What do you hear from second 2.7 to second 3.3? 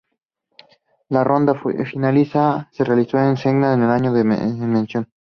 se realizó